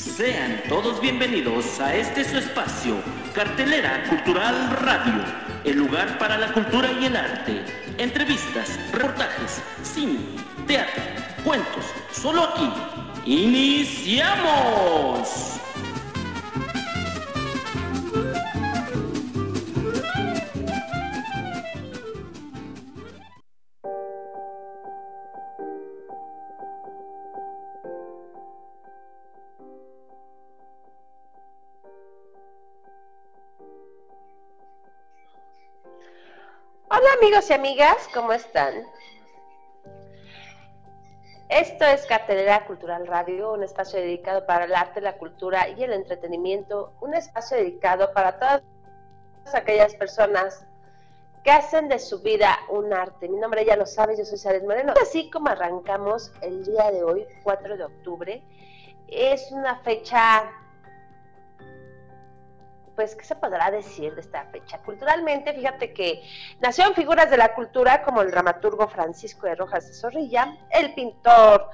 [0.00, 2.96] Sean todos bienvenidos a este su espacio,
[3.34, 5.22] Cartelera Cultural Radio,
[5.64, 7.62] el lugar para la cultura y el arte.
[7.98, 10.20] Entrevistas, reportajes, cine,
[10.66, 11.02] teatro,
[11.44, 12.72] cuentos, solo aquí.
[13.26, 14.70] ¡Iniciamos!
[37.00, 38.74] Hola amigos y amigas, ¿cómo están?
[41.48, 45.94] Esto es Cartelera Cultural Radio, un espacio dedicado para el arte, la cultura y el
[45.94, 48.62] entretenimiento, un espacio dedicado para todas
[49.54, 50.66] aquellas personas
[51.42, 53.30] que hacen de su vida un arte.
[53.30, 54.92] Mi nombre ya lo sabes, yo soy Saret Moreno.
[55.00, 58.42] Así como arrancamos el día de hoy, 4 de octubre,
[59.08, 60.52] es una fecha
[63.00, 64.76] pues, ¿qué se podrá decir de esta fecha?
[64.80, 66.22] Culturalmente, fíjate que
[66.60, 71.70] nacieron figuras de la cultura como el dramaturgo Francisco de Rojas de Zorrilla, el pintor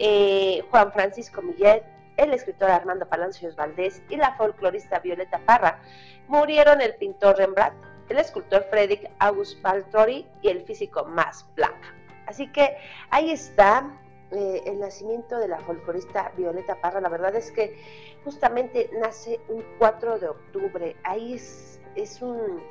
[0.00, 1.84] eh, Juan Francisco Millet,
[2.16, 5.78] el escritor Armando Palancios Valdés y la folclorista Violeta Parra.
[6.26, 7.76] Murieron el pintor Rembrandt,
[8.08, 11.84] el escultor Frederick August Baltori y el físico Max Planck.
[12.26, 12.76] Así que
[13.10, 13.92] ahí está
[14.30, 17.00] eh, el nacimiento de la folclorista Violeta Parra.
[17.00, 17.76] La verdad es que
[18.24, 20.96] justamente nace un 4 de octubre.
[21.04, 22.62] Ahí es, es un,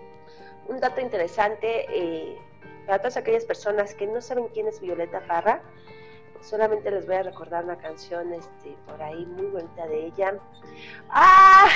[0.67, 2.37] un, dato interesante eh,
[2.85, 5.61] para todas aquellas personas que no saben quién es Violeta Parra.
[6.41, 10.35] Solamente les voy a recordar una canción este, por ahí muy bonita de ella.
[11.09, 11.69] ¡Ah!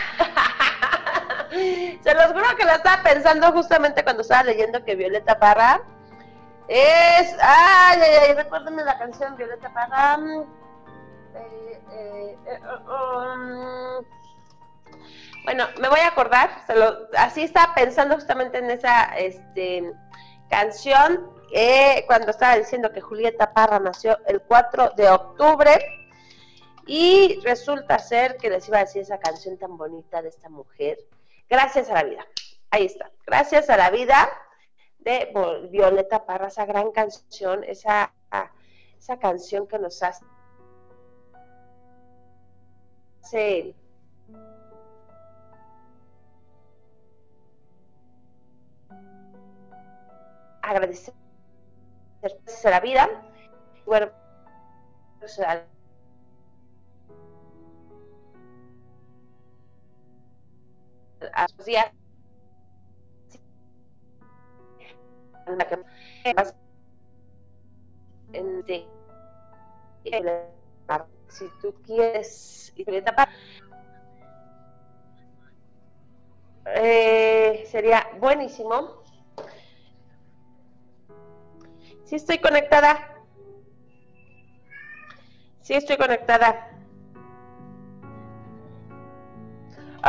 [2.04, 5.82] Se los juro que la estaba pensando justamente cuando estaba leyendo que Violeta Parra
[6.68, 7.36] es.
[7.42, 8.34] ¡Ay, ay, ay!
[8.34, 10.20] Recuérdenme la canción Violeta Parra.
[11.36, 14.04] Eh, eh, eh, um,
[15.46, 16.50] bueno, me voy a acordar,
[17.18, 19.94] así estaba pensando justamente en esa este,
[20.50, 21.32] canción,
[22.06, 25.80] cuando estaba diciendo que Julieta Parra nació el 4 de octubre,
[26.86, 30.98] y resulta ser que les iba a decir esa canción tan bonita de esta mujer,
[31.50, 32.26] Gracias a la vida.
[32.72, 34.28] Ahí está, Gracias a la vida
[35.00, 35.32] de
[35.72, 38.14] Violeta Parra, esa gran canción, esa,
[38.98, 40.26] esa canción que nos hace.
[50.62, 51.14] Agradecer
[52.64, 53.10] la vida.
[53.86, 54.12] Bueno,
[55.20, 55.40] pues,
[61.34, 61.97] a sus días
[68.34, 68.64] en,
[71.30, 72.74] si tú quieres
[76.76, 79.04] eh, sería buenísimo.
[82.06, 83.16] Si estoy conectada.
[85.62, 86.72] Si estoy conectada.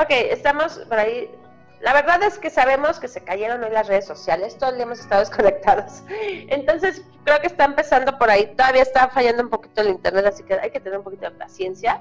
[0.01, 1.38] Ok, estamos por ahí
[1.81, 4.85] la verdad es que sabemos que se cayeron hoy las redes sociales, todo el día
[4.85, 6.03] hemos estado desconectados.
[6.49, 8.47] Entonces, creo que está empezando por ahí.
[8.57, 11.37] Todavía está fallando un poquito el internet, así que hay que tener un poquito de
[11.37, 12.01] paciencia,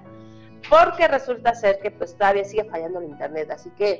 [0.70, 3.52] porque resulta ser que pues todavía sigue fallando el internet.
[3.52, 4.00] Así que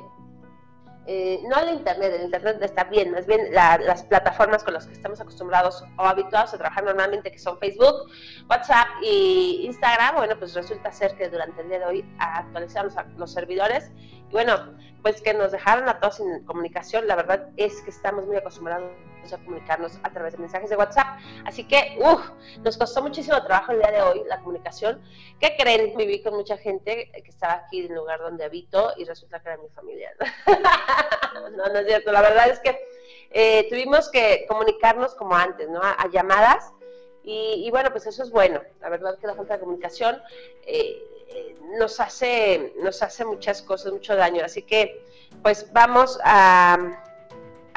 [1.08, 4.94] eh, no el Internet, el Internet está bien, más bien las plataformas con las que
[4.94, 8.12] estamos acostumbrados o habituados a trabajar normalmente, que son Facebook,
[8.50, 13.18] WhatsApp y Instagram, bueno, pues resulta ser que durante el día de hoy actualizaron los,
[13.18, 13.90] los servidores
[14.30, 18.26] y bueno, pues que nos dejaron a todos sin comunicación, la verdad es que estamos
[18.26, 18.92] muy acostumbrados
[19.34, 21.20] a comunicarnos a través de mensajes de WhatsApp.
[21.46, 22.30] Así que, uff,
[22.64, 25.02] nos costó muchísimo trabajo el día de hoy la comunicación.
[25.40, 25.96] ¿Qué creen?
[25.98, 29.50] Viví con mucha gente que estaba aquí en el lugar donde habito y resulta que
[29.50, 30.12] era mi familia.
[31.56, 32.12] no, no es cierto.
[32.12, 32.80] La verdad es que
[33.32, 35.82] eh, tuvimos que comunicarnos como antes, ¿no?
[35.82, 36.72] A, llamadas.
[37.30, 38.62] Y, bueno, pues eso es bueno.
[38.80, 40.22] La verdad que la falta de comunicación
[40.66, 44.46] eh, eh, nos, hace, nos hace muchas cosas, mucho daño.
[44.46, 45.04] Así que,
[45.44, 47.04] pues vamos a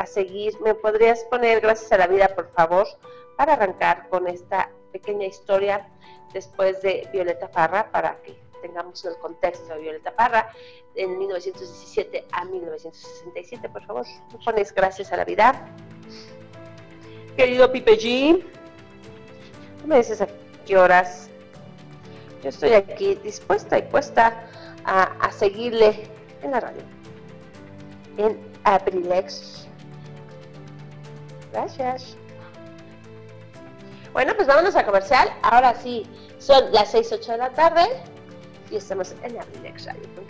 [0.01, 0.59] a seguir.
[0.61, 2.87] ¿Me podrías poner gracias a la vida, por favor,
[3.37, 5.87] para arrancar con esta pequeña historia
[6.33, 10.51] después de Violeta Parra, para que tengamos el contexto de Violeta Parra,
[10.95, 14.07] en 1917 a 1967, por favor.
[14.33, 15.67] ¿Me pones gracias a la vida?
[17.37, 18.43] querido Pipe G.
[19.81, 20.29] ¿Qué me dices a
[20.67, 21.29] qué horas?
[22.43, 24.47] Yo estoy aquí dispuesta y puesta
[24.85, 26.09] a, a seguirle
[26.43, 26.83] en la radio.
[28.17, 29.70] En Abrilex.
[31.53, 32.17] Gracias.
[34.13, 35.29] Bueno, pues vámonos a comercial.
[35.43, 36.07] Ahora sí,
[36.39, 37.89] son las 6, 8 de la tarde
[38.71, 40.30] y estamos en abrilexradio.com.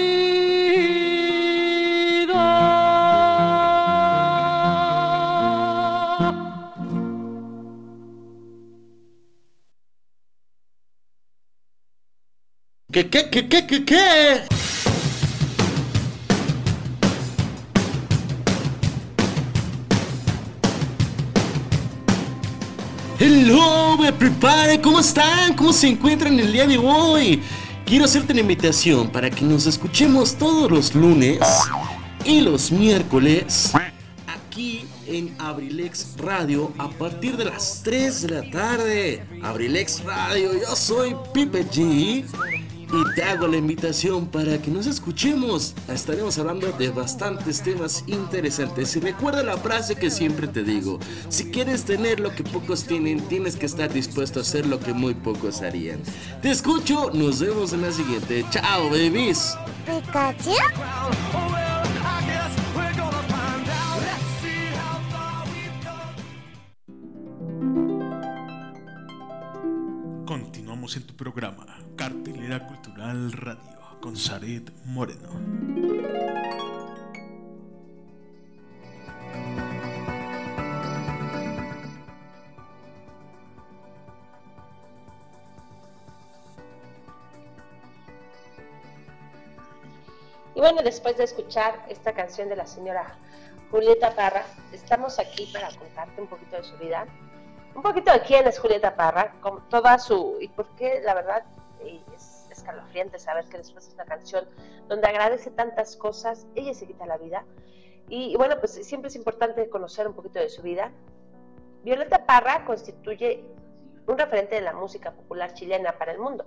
[12.91, 14.41] ¿Qué, qué, qué, qué, qué, qué?
[23.17, 25.55] Hello, me prepare, ¿cómo están?
[25.55, 27.41] ¿Cómo se encuentran el día de hoy?
[27.85, 31.39] Quiero hacerte una invitación para que nos escuchemos todos los lunes
[32.25, 33.71] y los miércoles
[34.27, 39.25] aquí en Abrilex Radio a partir de las 3 de la tarde.
[39.41, 42.25] Abrilex Radio, yo soy Pipe G
[42.93, 45.73] y te hago la invitación para que nos escuchemos.
[45.87, 48.95] Estaremos hablando de bastantes temas interesantes.
[48.95, 53.21] Y recuerda la frase que siempre te digo: si quieres tener lo que pocos tienen,
[53.27, 55.99] tienes que estar dispuesto a hacer lo que muy pocos harían.
[56.41, 58.45] Te escucho, nos vemos en la siguiente.
[58.51, 59.55] Chao, babies.
[59.85, 60.51] Pikachu.
[70.93, 75.29] En tu programa Cartelera Cultural Radio con Saret Moreno.
[90.53, 93.15] Y bueno, después de escuchar esta canción de la señora
[93.69, 94.43] Julieta Parra,
[94.73, 97.05] estamos aquí para contarte un poquito de su vida,
[97.75, 101.43] un poquito de quién es Julieta Parra, con toda su y por qué la verdad
[101.79, 104.45] es escalofriante saber que después de esta canción
[104.87, 107.45] donde agradece tantas cosas, ella se quita la vida.
[108.09, 110.91] Y, bueno, pues siempre es importante conocer un poquito de su vida.
[111.83, 113.45] Violeta Parra constituye
[114.05, 116.45] un referente de la música popular chilena para el mundo.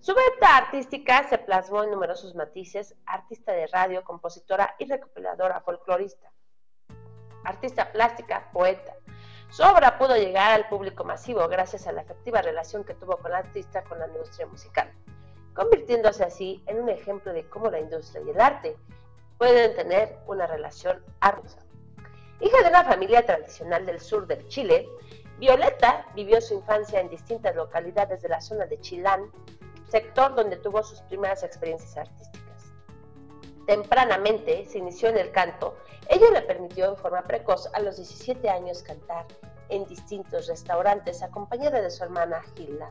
[0.00, 6.30] Su venta artística se plasmó en numerosos matices, artista de radio, compositora y recopiladora folclorista,
[7.44, 8.94] artista plástica, poeta.
[9.52, 13.32] Su obra pudo llegar al público masivo gracias a la efectiva relación que tuvo con
[13.32, 14.90] la artista con la industria musical,
[15.52, 18.78] convirtiéndose así en un ejemplo de cómo la industria y el arte
[19.36, 21.58] pueden tener una relación armoniosa.
[22.40, 24.88] Hija de una familia tradicional del sur del Chile,
[25.38, 29.30] Violeta vivió su infancia en distintas localidades de la zona de Chilán,
[29.90, 32.41] sector donde tuvo sus primeras experiencias artísticas.
[33.66, 35.76] Tempranamente se inició en el canto,
[36.08, 39.26] ello le permitió en forma precoz a los 17 años cantar
[39.68, 42.90] en distintos restaurantes acompañada de su hermana Gilda.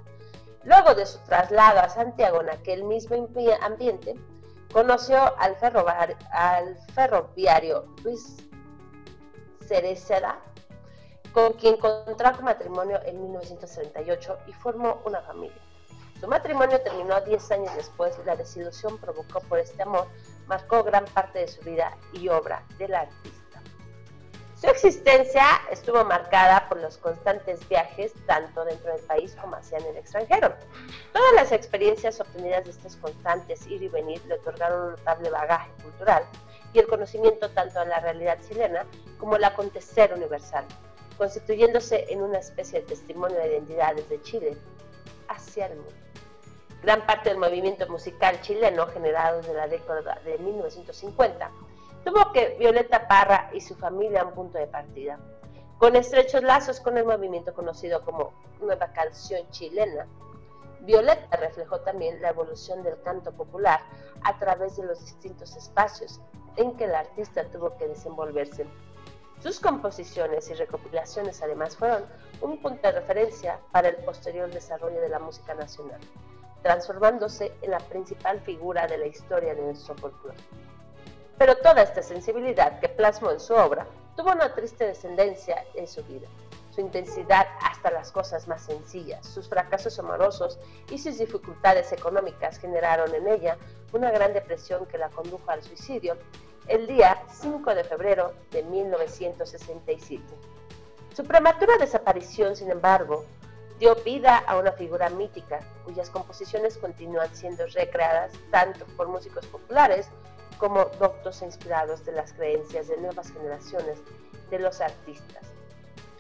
[0.64, 3.16] Luego de su traslado a Santiago en aquel mismo
[3.62, 4.16] ambiente,
[4.72, 5.58] conoció al,
[6.32, 8.38] al ferroviario Luis
[9.68, 10.40] Cereceda,
[11.34, 15.62] con quien contrajo matrimonio en 1938 y formó una familia.
[16.20, 20.08] Su matrimonio terminó 10 años después la desilusión provocó por este amor
[20.52, 23.62] marcó gran parte de su vida y obra del artista.
[24.60, 29.96] Su existencia estuvo marcada por los constantes viajes tanto dentro del país como hacia el
[29.96, 30.54] extranjero.
[31.14, 35.72] Todas las experiencias obtenidas de estos constantes ir y venir le otorgaron un notable bagaje
[35.84, 36.26] cultural
[36.74, 38.86] y el conocimiento tanto de la realidad chilena
[39.20, 40.66] como el acontecer universal,
[41.18, 44.58] constituyéndose en una especie de testimonio de identidades de Chile
[45.30, 46.11] hacia el mundo.
[46.82, 51.52] Gran parte del movimiento musical chileno generado desde la década de 1950
[52.04, 55.20] tuvo que Violeta Parra y su familia un punto de partida.
[55.78, 60.08] Con estrechos lazos con el movimiento conocido como Nueva Canción Chilena,
[60.80, 63.82] Violeta reflejó también la evolución del canto popular
[64.24, 66.20] a través de los distintos espacios
[66.56, 68.66] en que el artista tuvo que desenvolverse.
[69.40, 72.06] Sus composiciones y recopilaciones además fueron
[72.42, 76.02] un punto de referencia para el posterior desarrollo de la música nacional
[76.62, 80.38] transformándose en la principal figura de la historia de nuestro folclore.
[81.38, 86.04] Pero toda esta sensibilidad que plasmó en su obra tuvo una triste descendencia en su
[86.04, 86.28] vida.
[86.70, 93.14] Su intensidad hasta las cosas más sencillas, sus fracasos amorosos y sus dificultades económicas generaron
[93.14, 93.58] en ella
[93.92, 96.18] una gran depresión que la condujo al suicidio
[96.68, 100.24] el día 5 de febrero de 1967.
[101.14, 103.26] Su prematura desaparición, sin embargo,
[103.82, 110.08] dio vida a una figura mítica cuyas composiciones continúan siendo recreadas tanto por músicos populares
[110.60, 113.98] como doctos inspirados de las creencias de nuevas generaciones
[114.52, 115.48] de los artistas.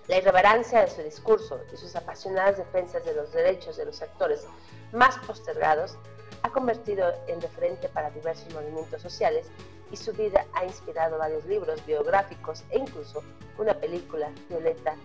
[0.08, 4.48] La irreverencia de su discurso y sus apasionadas defensas de los derechos de los actores
[4.91, 6.00] más postergados
[6.41, 9.46] ha convertido en referente para diversos movimientos sociales
[9.91, 13.22] y su vida ha inspirado varios libros biográficos e incluso
[13.60, 14.96] una película, Violeta,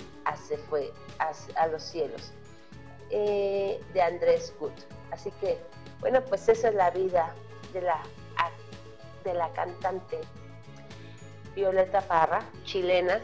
[0.49, 2.33] se fue a los cielos,
[3.11, 4.73] eh, de Andrés Gut.
[5.11, 5.59] Así que,
[6.01, 7.35] bueno, pues esa es la vida
[7.73, 8.03] de la,
[9.25, 10.19] de la cantante
[11.55, 13.21] Violeta Parra, chilena.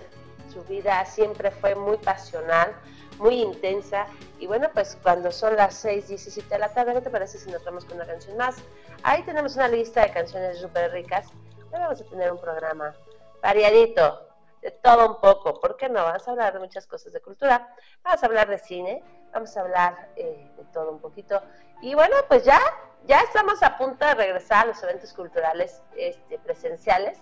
[0.53, 2.75] Su vida siempre fue muy pasional,
[3.19, 4.07] muy intensa.
[4.39, 7.51] Y bueno, pues cuando son las 6, 17 de la tarde, ¿qué te parece si
[7.51, 8.57] nos vamos con una canción más?
[9.03, 11.29] Ahí tenemos una lista de canciones súper ricas.
[11.73, 12.95] Hoy vamos a tener un programa
[13.43, 14.29] variadito,
[14.63, 15.61] de todo un poco.
[15.61, 16.03] ¿Por qué no?
[16.05, 17.75] Vamos a hablar de muchas cosas de cultura.
[18.03, 21.43] Vamos a hablar de cine, vamos a hablar eh, de todo un poquito.
[21.81, 22.61] Y bueno, pues ya,
[23.07, 27.19] ya estamos a punto de regresar a los eventos culturales este, presenciales.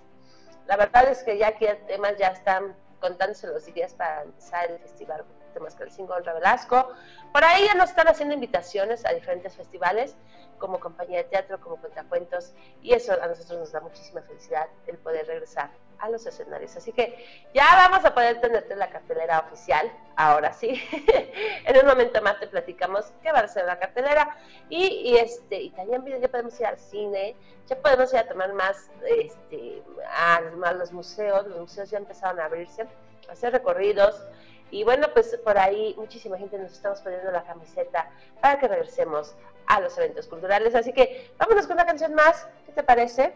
[0.67, 4.79] La verdad es que ya aquí temas ya están contándose los días para empezar el
[4.79, 5.25] festival
[5.55, 6.91] Temascalcingo Honra Velasco.
[7.33, 10.17] Por ahí ya nos están haciendo invitaciones a diferentes festivales,
[10.61, 12.53] como compañía de teatro, como cuentacuentos,
[12.83, 16.77] y eso a nosotros nos da muchísima felicidad el poder regresar a los escenarios.
[16.77, 17.15] Así que
[17.55, 20.81] ya vamos a poder tenerte la cartelera oficial, ahora sí.
[21.65, 24.37] en un momento más te platicamos qué va a ser la cartelera.
[24.69, 27.37] Y, este, y también ya podemos ir al cine,
[27.67, 30.41] ya podemos ir a tomar más este, a,
[30.73, 32.83] los museos, los museos ya empezaron a abrirse,
[33.29, 34.23] a hacer recorridos.
[34.71, 38.11] Y bueno, pues por ahí muchísima gente nos estamos poniendo la camiseta
[38.41, 39.35] para que regresemos
[39.67, 40.75] a los eventos culturales.
[40.75, 42.47] Así que vámonos con una canción más.
[42.67, 43.33] ¿Qué te parece?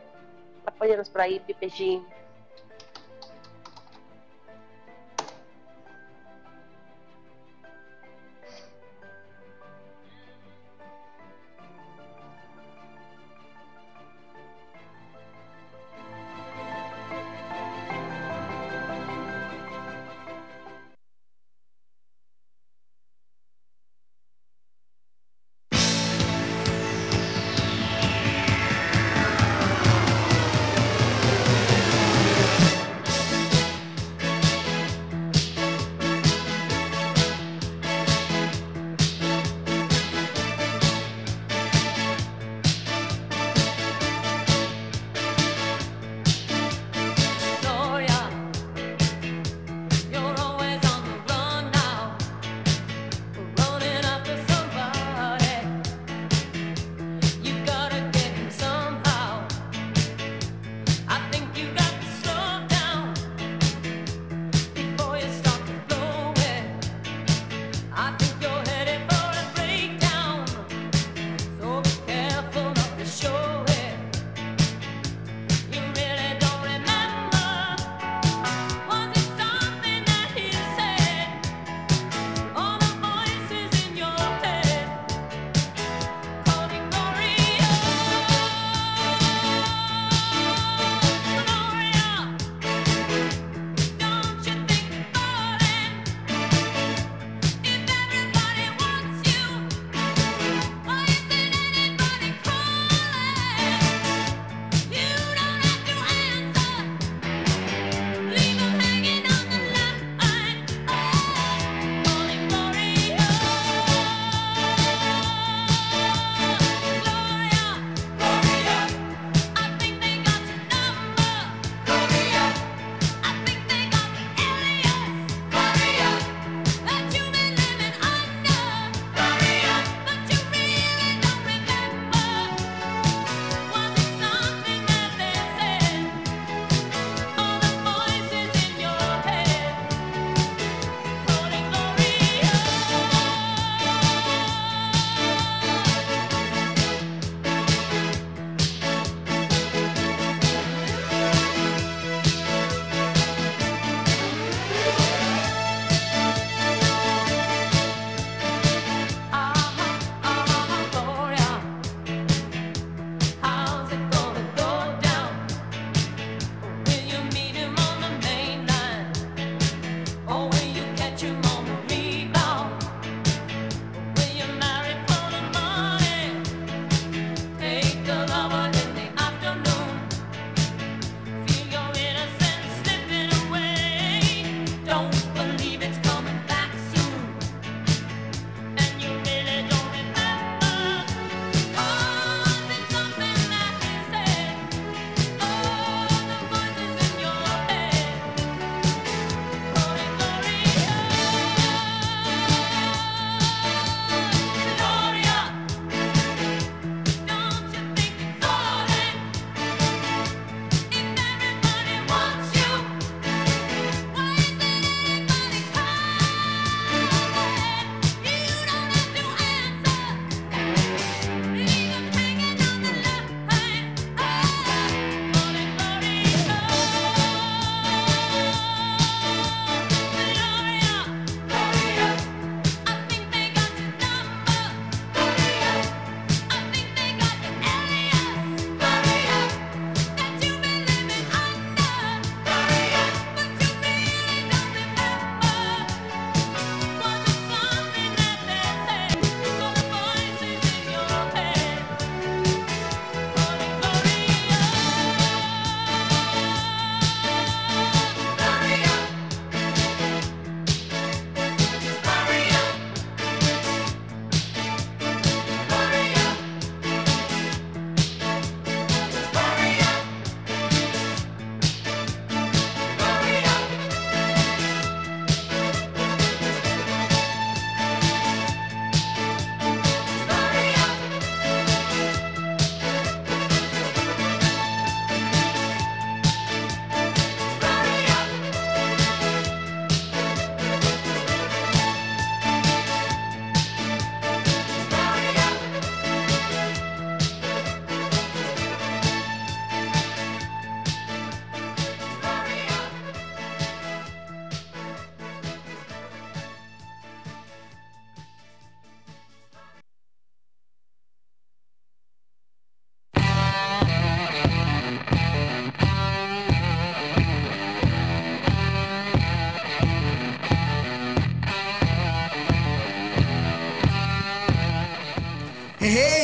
[0.66, 2.04] Apóyanos por ahí, Pipe G.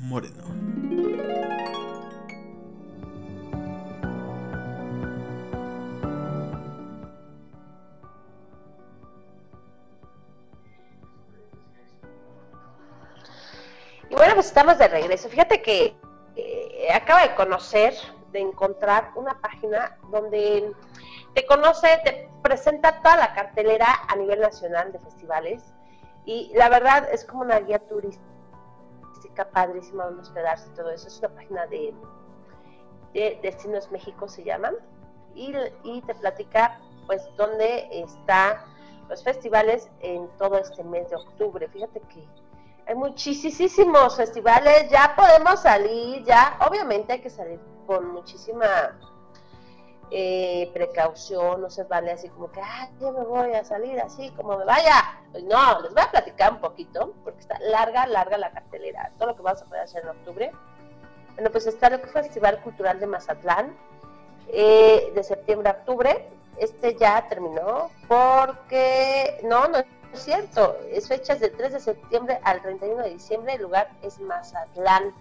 [0.00, 0.44] Moreno.
[14.08, 15.28] Y bueno, pues estamos de regreso.
[15.28, 15.96] Fíjate que
[16.36, 17.94] eh, acabo de conocer,
[18.32, 20.72] de encontrar una página donde
[21.34, 25.62] te conoce, te presenta toda la cartelera a nivel nacional de festivales.
[26.24, 28.35] Y la verdad es como una guía turística
[29.44, 31.08] padrísima donde hospedarse todo eso.
[31.08, 31.94] Es una página de,
[33.12, 34.74] de Destinos México, se llaman.
[35.34, 35.52] Y,
[36.02, 38.56] te platica, pues, dónde están
[39.08, 41.68] los festivales en todo este mes de octubre.
[41.68, 42.26] Fíjate que
[42.86, 48.96] hay muchísimos festivales, ya podemos salir, ya obviamente hay que salir con muchísima
[50.10, 54.30] eh, precaución, no se vale así como que, ah, yo me voy a salir así
[54.30, 55.15] como me vaya.
[55.32, 59.36] No, les voy a platicar un poquito, porque está larga, larga la cartelera, todo lo
[59.36, 60.52] que vamos a poder hacer en octubre.
[61.34, 63.76] Bueno, pues está el Festival Cultural de Mazatlán,
[64.48, 66.28] eh, de septiembre a octubre.
[66.56, 72.62] Este ya terminó porque, no, no es cierto, es fechas del 3 de septiembre al
[72.62, 75.12] 31 de diciembre, el lugar es Mazatlán.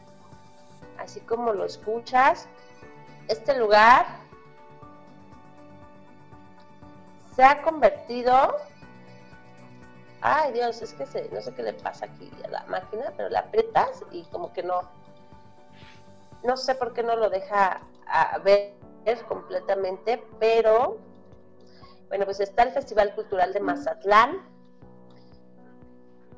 [0.98, 2.48] Así como lo escuchas,
[3.28, 4.06] este lugar
[7.36, 8.56] se ha convertido.
[10.28, 13.42] Ay Dios, es que no sé qué le pasa aquí a la máquina, pero la
[13.42, 14.82] aprietas y como que no.
[16.44, 17.82] No sé por qué no lo deja
[18.44, 18.74] ver
[19.28, 20.98] completamente, pero
[22.08, 24.42] bueno, pues está el Festival Cultural de Mazatlán.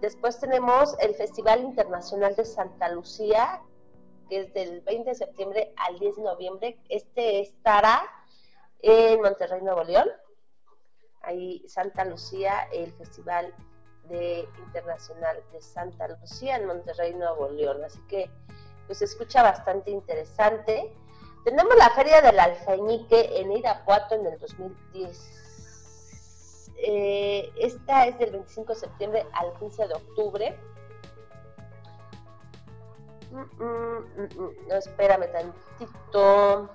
[0.02, 3.62] Después tenemos el Festival Internacional de Santa Lucía,
[4.28, 6.78] que es del 20 de septiembre al 10 de noviembre.
[6.90, 8.02] Este estará
[8.82, 10.10] en Monterrey, Nuevo León.
[11.22, 13.54] Ahí Santa Lucía, el Festival
[14.10, 17.84] de Internacional de Santa Lucía en Monterrey, Nuevo León.
[17.84, 18.30] Así que
[18.86, 20.94] pues escucha bastante interesante.
[21.44, 25.48] Tenemos la Feria del Alfeñique en Irapuato en el 2010.
[26.80, 30.60] Eh, esta es del 25 de septiembre al 15 de octubre.
[33.32, 36.70] Mm, mm, mm, no, espérame tantito.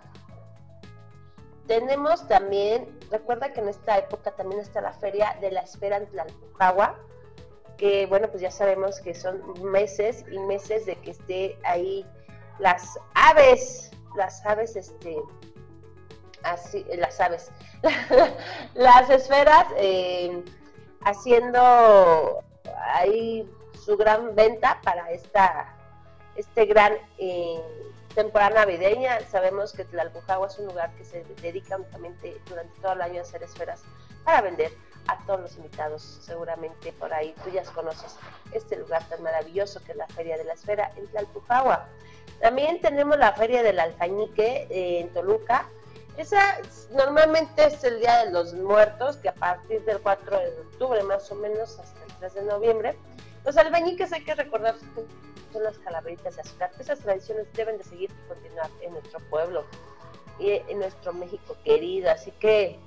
[1.67, 6.07] Tenemos también, recuerda que en esta época también está la feria de la espera en
[6.09, 6.99] Tlalpujagua,
[7.83, 12.07] que bueno, pues ya sabemos que son meses y meses de que esté ahí
[12.61, 15.17] las aves, las aves, este,
[16.45, 17.51] así, las aves,
[18.75, 20.45] las esferas eh,
[21.01, 22.45] haciendo
[22.95, 23.51] ahí
[23.85, 25.77] su gran venta para esta
[26.37, 27.61] este gran eh,
[28.15, 29.19] temporada navideña.
[29.29, 33.23] Sabemos que Tlalpujagua es un lugar que se dedica únicamente durante todo el año a
[33.23, 33.83] hacer esferas
[34.25, 34.71] para vender
[35.09, 36.19] a todos los invitados.
[36.23, 38.17] Seguramente por ahí tú ya conoces
[38.53, 41.89] este lugar tan maravilloso que es la Feria de la Esfera en Tlalpujagua.
[42.41, 45.69] También tenemos la Feria del Alfañique eh, en Toluca.
[46.17, 46.59] Esa
[46.91, 51.31] normalmente es el Día de los Muertos, que a partir del 4 de octubre más
[51.31, 52.99] o menos hasta el 3 de noviembre.
[53.45, 55.05] Los albañiques hay que recordar que
[55.53, 56.71] son las calaveritas de azúcar.
[56.79, 59.65] Esas tradiciones deben de seguir y continuar en nuestro pueblo
[60.39, 62.11] y en nuestro México querido.
[62.11, 62.79] Así que,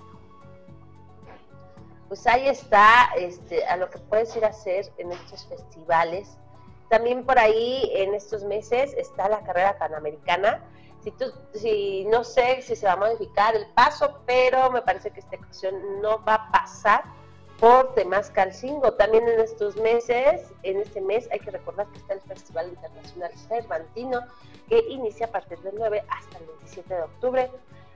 [2.08, 6.38] pues ahí está este, a lo que puedes ir a hacer en estos festivales.
[6.90, 10.64] También por ahí en estos meses está la carrera panamericana.
[11.04, 15.12] Si, tú, si no sé si se va a modificar el paso, pero me parece
[15.12, 17.04] que esta ocasión no va a pasar
[17.60, 18.94] por Temascalcingo.
[18.94, 23.32] También en estos meses, en este mes, hay que recordar que está el Festival Internacional
[23.48, 24.22] Cervantino,
[24.68, 27.52] que inicia a partir del 9 hasta el 27 de octubre.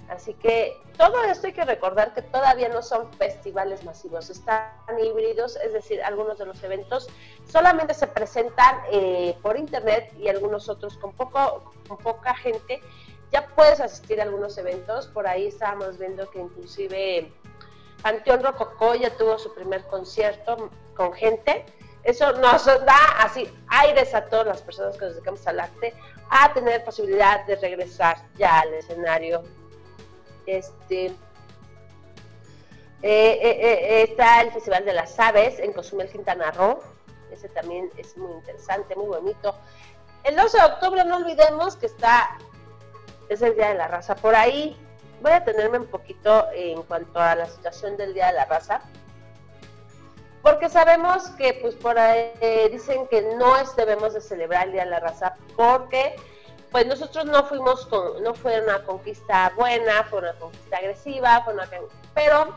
[0.09, 4.71] Así que todo esto hay que recordar que todavía no son festivales masivos, están
[5.03, 7.07] híbridos, es decir, algunos de los eventos
[7.47, 12.81] solamente se presentan eh, por internet y algunos otros con, poco, con poca gente.
[13.31, 17.31] Ya puedes asistir a algunos eventos, por ahí estábamos viendo que inclusive
[18.01, 21.65] Panteón Rococó ya tuvo su primer concierto con gente.
[22.03, 25.93] Eso nos da así aires a todas las personas que nos dedicamos al arte
[26.31, 29.43] a tener posibilidad de regresar ya al escenario.
[30.57, 31.15] Este,
[33.01, 36.81] Eh, eh, eh, está el Festival de las Aves en Cozumel, Quintana Roo.
[37.31, 39.55] Ese también es muy interesante, muy bonito.
[40.25, 42.37] El 12 de octubre, no olvidemos que está,
[43.29, 44.15] es el Día de la Raza.
[44.15, 44.75] Por ahí
[45.21, 48.81] voy a tenerme un poquito en cuanto a la situación del Día de la Raza.
[50.41, 52.33] Porque sabemos que, pues, por ahí
[52.69, 56.17] dicen que no es, debemos de celebrar el Día de la Raza porque
[56.71, 61.53] pues nosotros no fuimos con, no fue una conquista buena, fue una conquista agresiva, fue
[61.53, 61.67] una,
[62.13, 62.55] pero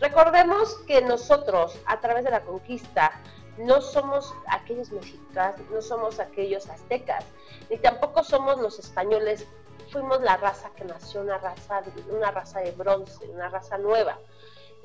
[0.00, 3.12] recordemos que nosotros a través de la conquista
[3.58, 7.24] no somos aquellos mexicanos, no somos aquellos aztecas,
[7.70, 9.46] ni tampoco somos los españoles,
[9.92, 14.18] fuimos la raza que nació, una raza, una raza de bronce, una raza nueva.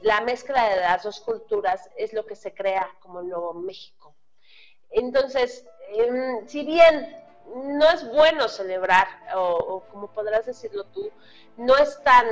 [0.02, 4.16] La mezcla de las dos culturas es lo que se crea como el Nuevo México.
[4.92, 11.12] Entonces, em, si bien no es bueno celebrar, o, como podrás decirlo tú,
[11.58, 12.26] no es tan,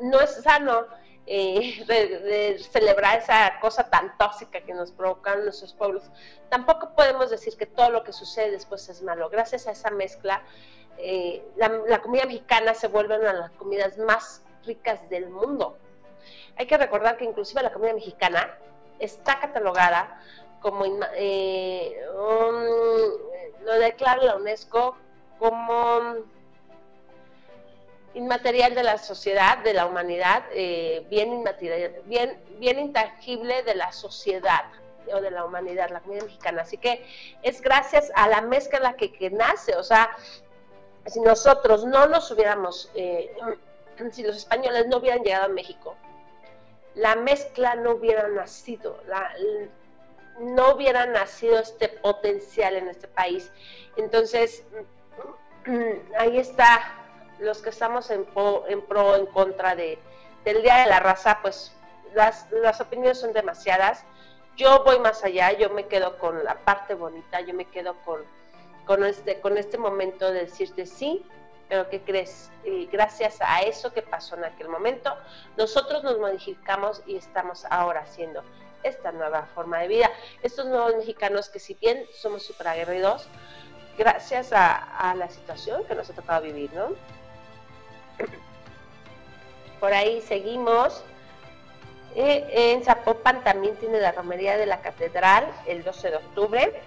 [0.00, 0.86] no es sano
[1.26, 1.84] eh,
[2.72, 6.04] celebrar esa cosa tan tóxica que nos provocan nuestros pueblos.
[6.48, 9.28] Tampoco podemos decir que todo lo que sucede después es malo.
[9.28, 10.42] Gracias a esa mezcla,
[10.96, 15.78] eh, la, comida mexicana se vuelve una de las comidas más ricas del mundo.
[16.56, 18.58] Hay que recordar que inclusive la comida mexicana
[18.98, 20.20] está catalogada
[20.60, 22.00] como eh,
[23.64, 24.96] lo declara la UNESCO
[25.38, 26.16] como
[28.14, 33.92] inmaterial de la sociedad, de la humanidad, eh, bien, inmaterial, bien, bien intangible de la
[33.92, 34.64] sociedad
[35.12, 36.62] o de la humanidad, la comunidad mexicana.
[36.62, 37.06] Así que
[37.42, 40.10] es gracias a la mezcla que, nace, o sea,
[41.06, 43.34] si nosotros no nos hubiéramos, eh,
[44.12, 45.96] si los españoles no hubieran llegado a México,
[46.94, 49.00] la mezcla no hubiera nacido,
[50.40, 53.50] no hubiera nacido este potencial en este país.
[53.96, 54.64] Entonces,
[56.18, 56.94] ahí está,
[57.38, 59.98] los que estamos en, pro, en pro, en contra de,
[60.44, 61.72] del Día de la Raza, pues
[62.14, 64.04] las, las opiniones son demasiadas.
[64.56, 68.22] Yo voy más allá, yo me quedo con la parte bonita, yo me quedo con,
[68.86, 71.24] con, este, con este momento de decirte sí,
[71.68, 72.50] pero ¿qué crees?
[72.64, 75.14] Y gracias a eso que pasó en aquel momento,
[75.56, 78.42] nosotros nos modificamos y estamos ahora haciendo
[78.82, 80.10] esta nueva forma de vida.
[80.42, 83.28] Estos nuevos mexicanos que si bien somos súper aguerridos,
[83.96, 86.88] gracias a, la situación que nos ha tocado vivir, ¿no?
[89.80, 91.04] Por ahí seguimos.
[92.14, 96.82] Eh, en Zapopan también tiene la romería de la catedral el 12 de octubre.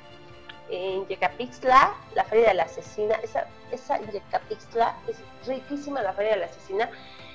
[0.69, 3.15] En Yecapixtla, la feria de la asesina.
[3.15, 6.89] Esa, esa Yecapixtla es riquísima la feria de la asesina.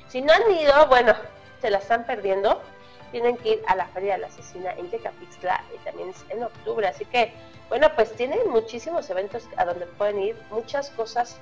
[0.08, 1.14] Si no han ido, bueno,
[1.60, 2.62] se la están perdiendo
[3.16, 6.42] tienen que ir a la Feria de la Asesina en Tecapixtla y también es en
[6.42, 6.86] octubre.
[6.86, 7.32] Así que,
[7.70, 11.38] bueno, pues tienen muchísimos eventos a donde pueden ir, muchas cosas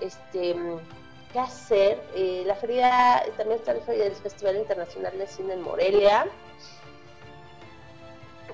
[0.00, 0.56] este,
[1.30, 2.02] que hacer.
[2.14, 6.26] Eh, la feria, también está la feria del Festival Internacional de Cine en Morelia.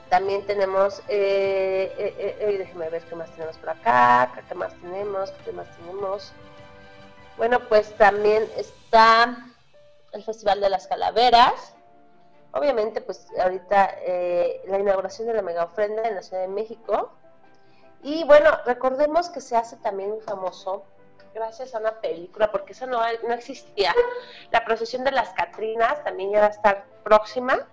[0.08, 5.30] También tenemos, eh, eh, eh déjenme ver qué más tenemos por acá, qué más tenemos,
[5.44, 6.32] qué más tenemos.
[7.36, 9.36] Bueno, pues también está
[10.10, 11.75] el Festival de las Calaveras,
[12.56, 17.12] Obviamente, pues ahorita eh, la inauguración de la mega ofrenda en la Ciudad de México.
[18.02, 20.84] Y bueno, recordemos que se hace también famoso
[21.34, 23.94] gracias a una película, porque eso no, no existía.
[24.50, 27.68] La procesión de las Catrinas también ya va a estar próxima.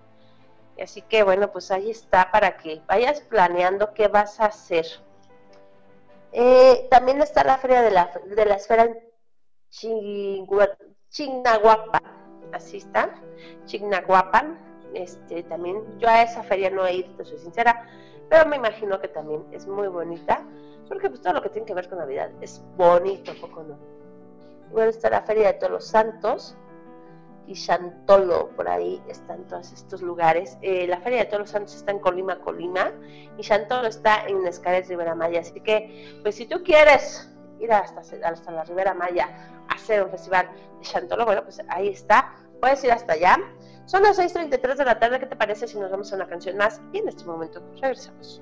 [0.82, 4.86] Así que bueno, pues ahí está para que vayas planeando qué vas a hacer.
[6.32, 8.90] Eh, también está la feria de la, de la esfera
[11.10, 12.02] Chignahuapan,
[12.54, 13.14] así está,
[13.66, 17.88] Chignahuapan, este, también, yo a esa feria no he ido, te soy sincera,
[18.30, 20.44] pero me imagino que también es muy bonita,
[20.88, 23.78] porque pues todo lo que tiene que ver con Navidad es bonito, poco no.
[24.72, 26.58] Bueno, está la Feria de Todos los Santos
[27.46, 30.58] y Chantolo, por ahí están todos estos lugares.
[30.62, 32.92] Eh, la Feria de Todos los Santos está en Colima, Colima,
[33.38, 35.42] y Chantolo está en Escares, Rivera Maya.
[35.42, 37.30] Así que, pues si tú quieres
[37.60, 39.30] ir hasta, hasta la Ribera Maya
[39.70, 43.38] a hacer un festival de Chantolo, bueno, pues ahí está, puedes ir hasta allá.
[43.86, 46.58] Son las 6.33 de la tarde, ¿qué te parece si nos vamos a una canción
[46.58, 46.82] más?
[46.94, 48.42] Y en este momento regresamos.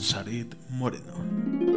[0.00, 1.69] Zaret Moreno.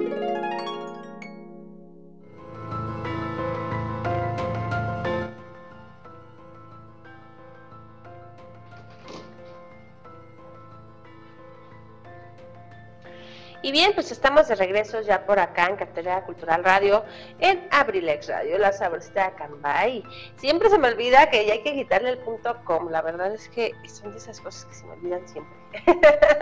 [13.83, 17.03] Bien, pues estamos de regreso ya por acá en Cartelera Cultural Radio,
[17.39, 20.03] en Abrilex Radio, la sabrosita de Acambay.
[20.37, 23.73] Siempre se me olvida que hay que quitarle el punto com, la verdad es que
[23.89, 25.53] son de esas cosas que se me olvidan siempre.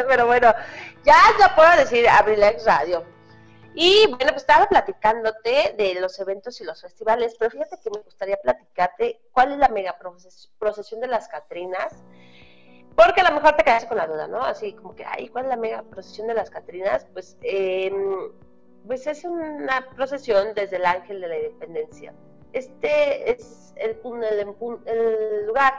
[0.07, 0.53] Pero bueno,
[1.03, 3.03] ya yo puedo decir Abrilex Radio.
[3.73, 8.01] Y bueno, pues estaba platicándote de los eventos y los festivales, pero fíjate que me
[8.01, 9.97] gustaría platicarte cuál es la mega
[10.59, 11.95] procesión de las Catrinas
[12.95, 14.41] porque a lo mejor te quedas con la duda, ¿no?
[14.41, 17.05] Así como que, ay, ¿cuál es la mega procesión de las Catrinas?
[17.13, 17.91] Pues, eh,
[18.85, 22.13] pues es una procesión desde el Ángel de la Independencia.
[22.53, 25.73] Este es el, el, el lugar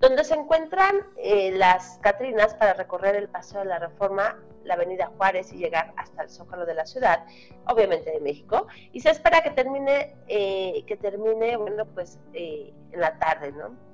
[0.00, 5.12] donde se encuentran eh, las Catrinas para recorrer el Paseo de la Reforma, la Avenida
[5.16, 7.26] Juárez y llegar hasta el Zócalo de la ciudad,
[7.66, 13.00] obviamente de México, y se espera que termine, eh, que termine, bueno, pues eh, en
[13.00, 13.89] la tarde, ¿no?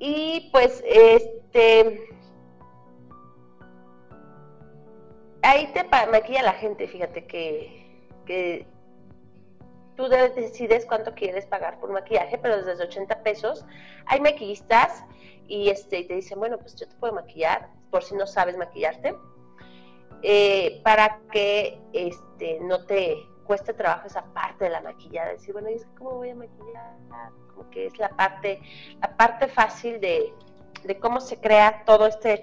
[0.00, 2.08] Y pues, este,
[5.42, 8.66] ahí te maquilla la gente, fíjate que,
[9.96, 13.66] tú decides cuánto quieres pagar por maquillaje, pero desde 80 pesos
[14.06, 15.04] hay maquillistas
[15.46, 19.14] y este, te dicen, bueno, pues yo te puedo maquillar por si no sabes maquillarte,
[20.22, 25.70] eh, para que este, no te cueste trabajo esa parte de la maquillada, decir, bueno,
[25.70, 26.96] ¿y cómo voy a maquillar?
[27.54, 28.60] Como que es la parte,
[29.00, 30.34] la parte fácil de,
[31.00, 32.42] cómo se crea todo este,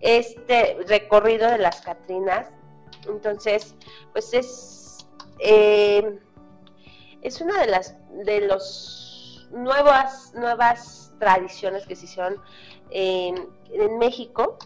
[0.00, 2.50] este recorrido de las Catrinas.
[3.08, 3.74] Entonces,
[4.12, 5.06] pues es,
[5.38, 6.18] eh,
[7.22, 12.40] es una de las de los nuevas, nuevas tradiciones que se hicieron
[12.90, 14.58] en México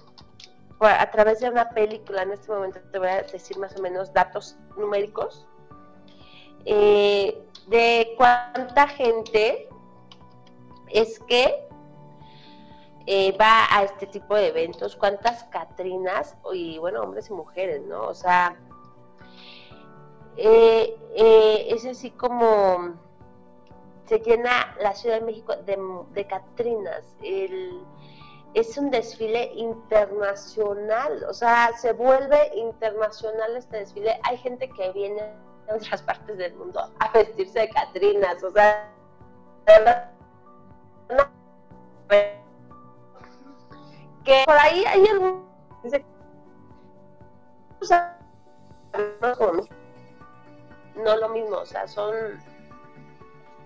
[0.86, 4.12] a través de una película, en este momento te voy a decir más o menos
[4.12, 5.46] datos numéricos,
[6.64, 9.68] eh, de cuánta gente
[10.88, 11.68] es que
[13.06, 18.02] eh, va a este tipo de eventos, cuántas Catrinas, y bueno, hombres y mujeres, ¿no?
[18.06, 18.56] O sea,
[20.36, 20.96] eh,
[21.68, 22.94] es así como
[24.06, 25.78] se llena la Ciudad de México de,
[26.12, 27.04] de Catrinas.
[27.22, 27.80] El,
[28.54, 34.20] es un desfile internacional, o sea, se vuelve internacional este desfile.
[34.24, 35.22] Hay gente que viene
[35.66, 38.90] de otras partes del mundo a vestirse de Catrinas, o sea,
[44.24, 45.48] que por ahí hay algún
[50.96, 52.14] no lo mismo, o sea, son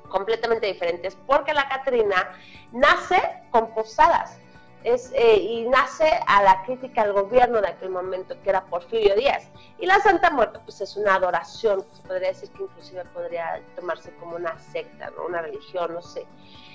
[0.09, 2.39] completamente diferentes, porque la Catrina
[2.71, 3.21] nace
[3.51, 4.39] con posadas
[4.85, 9.17] es, eh, y nace a la crítica al gobierno de aquel momento, que era Porfirio
[9.17, 9.49] Díaz.
[9.79, 14.15] Y la Santa Muerte, pues es una adoración, se podría decir que inclusive podría tomarse
[14.17, 15.27] como una secta, ¿no?
[15.27, 16.27] una religión, no sé.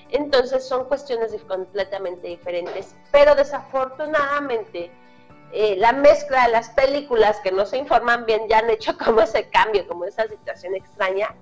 [0.09, 4.91] Entonces son cuestiones completamente diferentes, pero desafortunadamente
[5.51, 9.21] eh, la mezcla de las películas que no se informan bien ya han hecho como
[9.21, 11.35] ese cambio, como esa situación extraña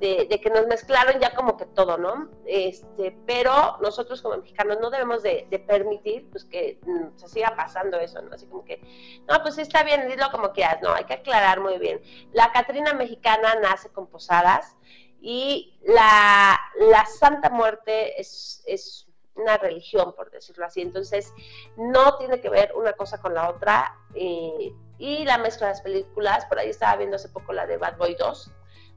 [0.00, 2.28] de, que nos mezclaron ya como que todo, ¿no?
[2.46, 7.98] Este, pero nosotros como mexicanos no debemos de, permitir pues que mm, se siga pasando
[7.98, 8.34] eso, ¿no?
[8.34, 8.80] Así como que,
[9.28, 12.00] no, pues está bien, dilo como quieras, no, hay que aclarar muy bien.
[12.32, 14.76] La Catrina mexicana nace con posadas
[15.20, 20.80] y la, la Santa Muerte es, es una religión, por decirlo así.
[20.80, 21.32] Entonces,
[21.76, 23.96] no tiene que ver una cosa con la otra.
[24.14, 27.76] Eh, y la mezcla de las películas, por ahí estaba viendo hace poco la de
[27.76, 28.52] Bad Boy 2,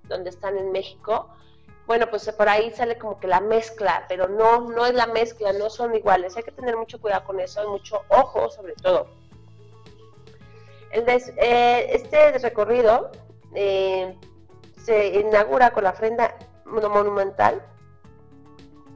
[0.07, 1.29] donde están en México,
[1.87, 5.53] bueno, pues por ahí sale como que la mezcla, pero no, no es la mezcla,
[5.53, 6.35] no son iguales.
[6.35, 9.07] Hay que tener mucho cuidado con eso y mucho ojo sobre todo.
[10.91, 13.11] El eh, este recorrido
[13.53, 14.15] eh,
[14.83, 16.35] se inaugura con la ofrenda
[16.65, 17.61] monumental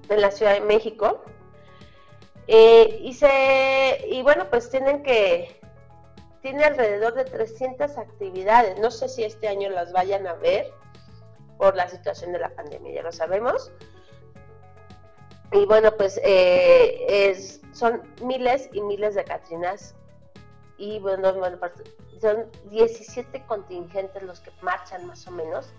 [0.10, 1.24] en la Ciudad de México.
[2.47, 5.60] Eh, y, se, y bueno, pues tienen que
[6.41, 8.80] tiene alrededor de 300 actividades.
[8.80, 10.74] No sé si este año las vayan a ver
[11.60, 13.70] por la situación de la pandemia, ya lo sabemos.
[15.51, 19.93] Y bueno, pues eh, es, son miles y miles de Catrinas
[20.78, 21.74] y bueno, pues,
[22.22, 25.74] son 17 contingentes los que marchan más o menos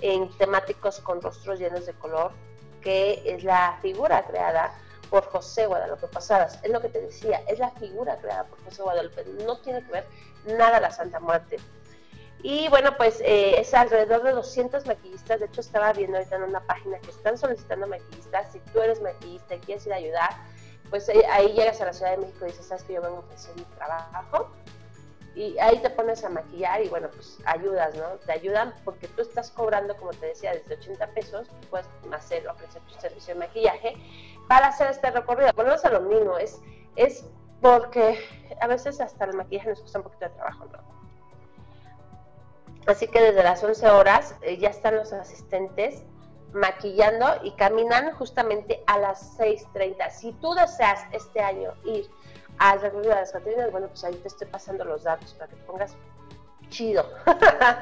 [0.00, 2.32] en temáticos con rostros llenos de color,
[2.80, 4.72] que es la figura creada
[5.10, 6.58] por José Guadalupe Pasadas.
[6.62, 9.92] Es lo que te decía, es la figura creada por José Guadalupe, no tiene que
[9.92, 10.06] ver
[10.46, 11.58] nada la Santa Muerte.
[12.42, 15.40] Y bueno, pues eh, es alrededor de 200 maquillistas.
[15.40, 18.52] De hecho, estaba viendo ahorita en una página que están solicitando maquillistas.
[18.52, 20.30] Si tú eres maquillista y quieres ir a ayudar,
[20.90, 23.16] pues eh, ahí llegas a la Ciudad de México y dices, sabes que yo vengo
[23.16, 24.50] a ofrecer mi trabajo.
[25.34, 28.04] Y ahí te pones a maquillar y bueno, pues ayudas, ¿no?
[28.24, 32.80] Te ayudan porque tú estás cobrando, como te decía, desde 80 pesos, puedes hacer, ofrecer
[32.82, 33.96] tu servicio de maquillaje
[34.48, 35.52] para hacer este recorrido.
[35.54, 36.58] No es lo mismo, es,
[36.96, 37.26] es
[37.60, 38.18] porque
[38.62, 40.95] a veces hasta el maquillaje nos cuesta un poquito de trabajo, ¿no?
[42.86, 46.02] Así que desde las 11 horas eh, ya están los asistentes
[46.52, 50.10] maquillando y caminan justamente a las 6.30.
[50.10, 52.08] Si tú deseas este año ir
[52.58, 55.56] al recorrido de las Catrinas, bueno, pues ahí te estoy pasando los datos para que
[55.56, 55.96] te pongas
[56.70, 57.08] chido.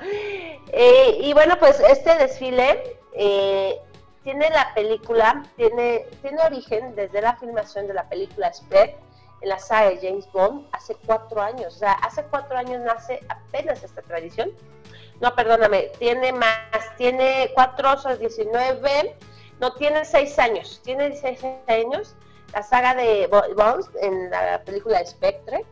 [0.76, 3.78] Eh, y bueno, pues este desfile eh,
[4.24, 8.96] tiene la película, tiene, tiene origen desde la filmación de la película Spec
[9.44, 11.74] la saga de James Bond hace cuatro años.
[11.74, 14.52] O sea, hace cuatro años nace apenas esta tradición
[15.20, 16.58] no, perdóname, tiene más,
[16.96, 19.16] tiene cuatro osos, 19,
[19.60, 22.14] no, tiene seis años, tiene 16 años,
[22.52, 25.64] la saga de Bones en la película Spectre,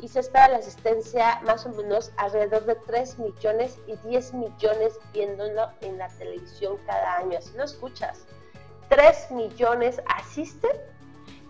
[0.00, 4.98] y se espera la asistencia más o menos alrededor de 3 millones y 10 millones
[5.14, 8.26] viéndolo en la televisión cada año, así lo escuchas.
[8.90, 10.72] 3 millones asisten,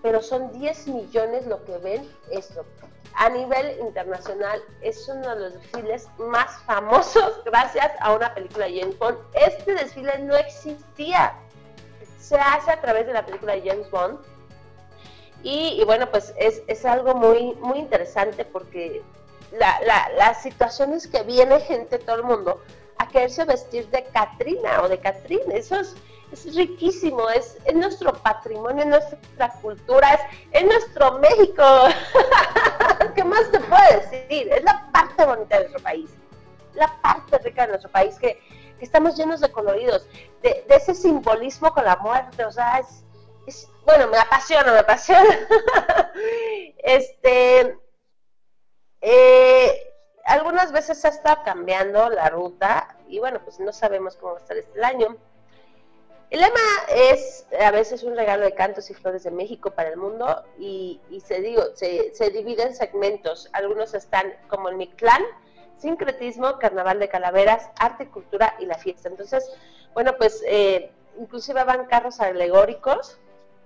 [0.06, 2.64] pero son 10 millones lo que ven esto
[3.16, 8.78] a nivel internacional es uno de los desfiles más famosos gracias a una película de
[8.78, 9.18] James Bond.
[9.34, 11.34] Este desfile no existía.
[12.20, 14.20] Se hace a través de la película de James Bond.
[15.42, 19.02] Y, bueno, pues es, algo muy, muy interesante porque
[19.58, 19.80] la,
[20.16, 22.62] las situaciones que viene gente, todo el mundo,
[22.98, 25.40] a quererse vestir de Katrina o de Catrín.
[25.50, 25.96] Eso es,
[26.32, 30.20] es riquísimo, es, es, nuestro patrimonio, es nuestra cultura, es,
[30.52, 31.62] es nuestro México.
[33.14, 34.52] ¿Qué más te puedo decir?
[34.52, 36.10] Es la parte bonita de nuestro país,
[36.74, 38.40] la parte rica de nuestro país, que,
[38.78, 40.08] que estamos llenos de coloridos,
[40.42, 43.04] de, ese simbolismo con la muerte, o sea, es,
[43.46, 45.48] es bueno, me apasiona, me apasiona.
[46.78, 47.78] este,
[49.00, 49.92] eh,
[50.24, 54.42] algunas veces ha estado cambiando la ruta y bueno, pues no sabemos cómo va a
[54.42, 55.16] estar este año.
[56.28, 59.96] El lema es a veces un regalo de cantos y flores de México para el
[59.96, 63.48] mundo y, se, digo, se, divide en segmentos.
[63.52, 65.22] Algunos están como el Mictlán,
[65.78, 69.08] sincretismo, carnaval de calaveras, arte, cultura y la fiesta.
[69.08, 69.48] Entonces,
[69.94, 73.18] bueno, pues eh, inclusive van carros alegóricos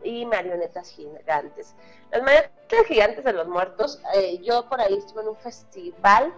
[0.04, 1.74] y marionetas gigantes.
[2.10, 6.34] Las marionetas gigantes de los muertos, eh, yo por ahí estuve en un festival,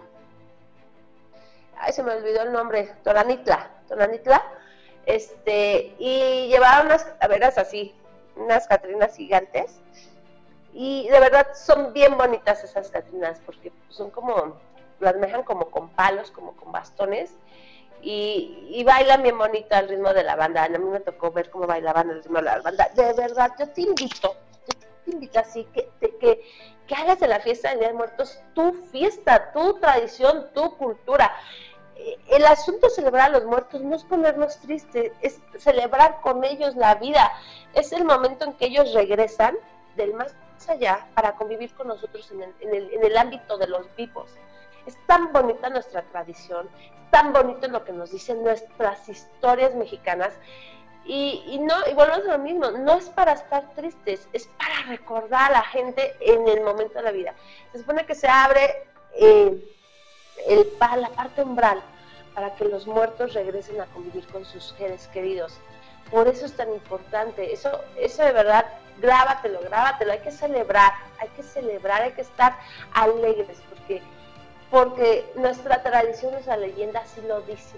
[1.77, 4.41] ay, se me olvidó el nombre, Toranitla, Toranitla,
[5.05, 7.93] este, y llevaba unas calaveras así,
[8.35, 9.79] unas catrinas gigantes.
[10.73, 14.57] Y de verdad son bien bonitas esas catrinas, porque son como,
[14.99, 17.31] las dejan como con palos, como con bastones.
[18.01, 20.63] Y, bailan bien bonito al ritmo de la banda.
[20.65, 22.89] A mí me tocó ver cómo bailaban al ritmo de la banda.
[22.95, 24.35] De verdad, yo te invito,
[25.05, 26.41] te invito así, que, que,
[26.85, 31.31] que hagas de la fiesta de Día de Muertos tu fiesta, tu tradición, tu cultura
[32.29, 36.75] el asunto de celebrar a los muertos no es ponernos tristes, es celebrar con ellos
[36.75, 37.31] la vida.
[37.73, 39.55] Es el momento en que ellos regresan
[39.95, 40.35] del más
[40.67, 44.29] allá para convivir con nosotros en el, ámbito de los vivos.
[44.85, 50.33] Es tan bonita nuestra tradición, es tan bonito lo que nos dicen nuestras historias mexicanas.
[51.05, 55.51] Y, no, y volvemos a lo mismo, no es para estar tristes, es para recordar
[55.51, 57.33] a la gente en el momento de la vida.
[57.73, 59.61] Se supone que se abre eh,
[60.47, 61.81] el, la parte umbral
[62.33, 65.59] para que los muertos regresen a convivir con sus seres queridos.
[66.09, 67.53] Por eso es tan importante.
[67.53, 68.65] Eso, eso de verdad,
[68.99, 70.11] grábatelo, grábatelo.
[70.11, 72.57] Hay que celebrar, hay que celebrar, hay que estar
[72.93, 74.01] alegres, porque,
[74.69, 77.77] porque nuestra tradición, nuestra leyenda así lo dice.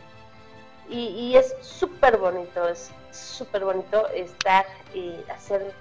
[0.87, 5.73] Y, es súper bonito, es súper bonito estar y hacer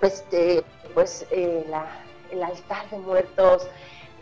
[0.00, 0.64] este,
[0.94, 1.66] pues, eh,
[2.30, 3.68] el altar de muertos,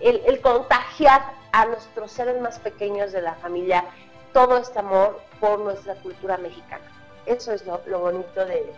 [0.00, 1.22] el, contagiar
[1.52, 3.84] a nuestros seres más pequeños de la familia
[4.32, 6.84] todo este amor por nuestra cultura mexicana.
[7.24, 8.72] Eso es lo, bonito de,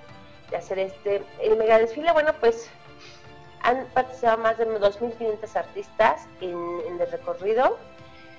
[0.56, 2.12] hacer este, el mega desfile.
[2.12, 2.70] Bueno, pues
[3.62, 7.76] han participado más de 2.500 artistas en, el recorrido.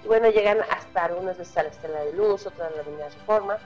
[0.03, 3.09] Y bueno, llegan hasta algunas veces a la Estela de Luz, otras a la Avenida
[3.09, 3.57] Reforma.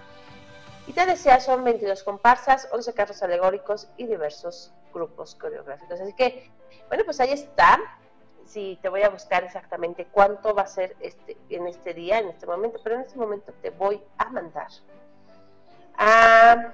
[0.88, 6.02] Y te decía, son 22 comparsas, 11 carros alegóricos y diversos grupos coreográficos.
[6.02, 6.52] Así que,
[6.90, 7.80] bueno, pues ahí está.
[8.54, 12.28] Si te voy a buscar exactamente cuánto va a ser este, en este día, en
[12.28, 14.68] este momento, pero en este momento te voy a mandar
[15.98, 16.72] a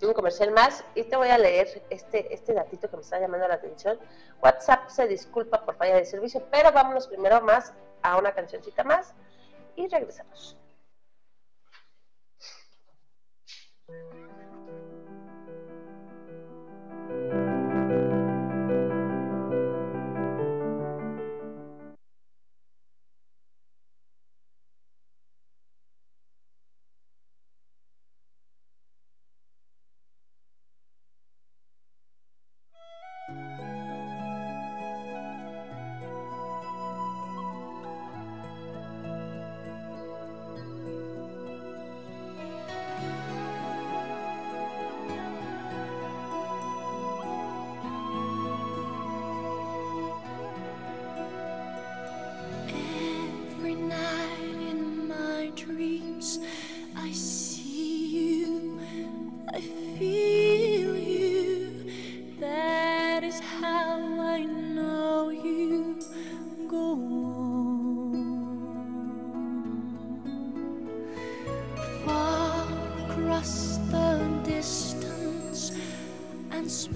[0.00, 3.48] un comercial más y te voy a leer este, este datito que me está llamando
[3.48, 3.98] la atención.
[4.40, 9.12] WhatsApp se disculpa por falla de servicio, pero vámonos primero más a una cancioncita más
[9.74, 10.56] y regresamos.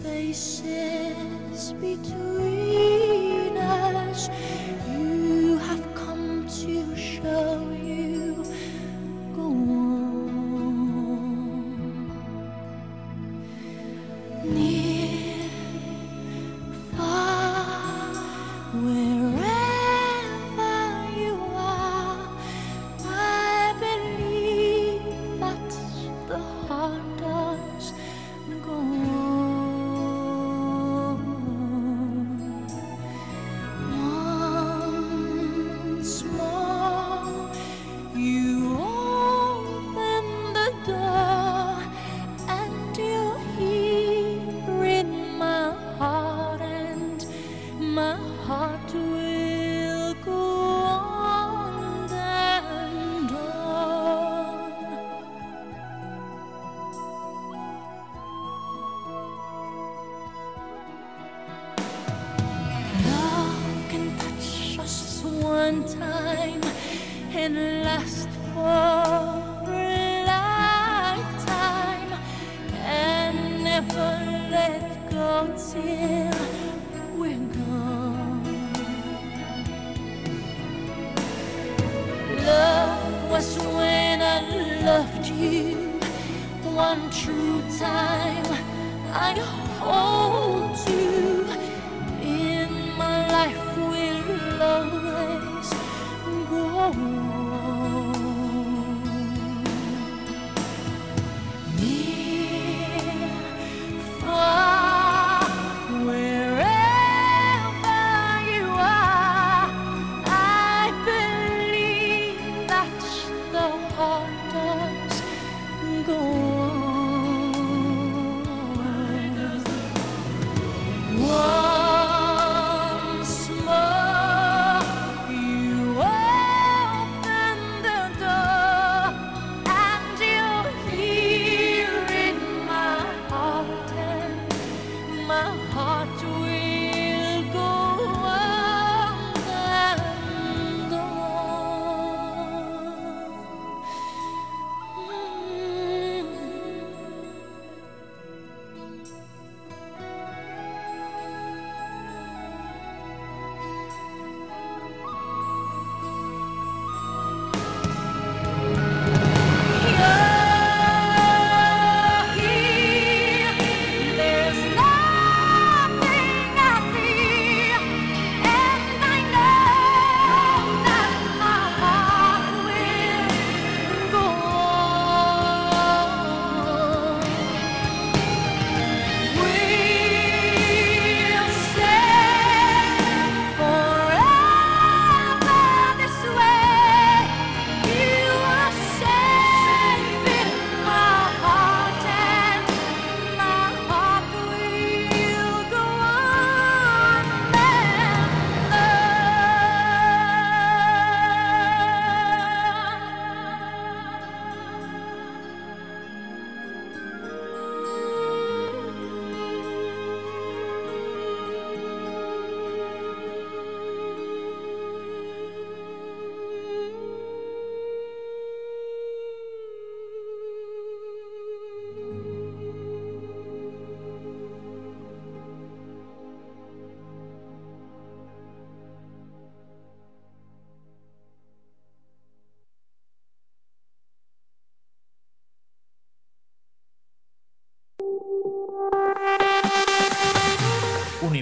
[0.09, 2.48] places between.